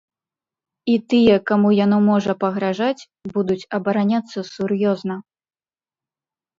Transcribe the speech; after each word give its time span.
І 0.93 0.95
тыя, 1.13 1.35
каму 1.49 1.69
яно 1.85 1.97
можа 2.09 2.37
пагражаць, 2.45 3.07
будуць 3.37 3.61
абараняцца 3.81 4.37
сур'ёзна. 4.53 5.15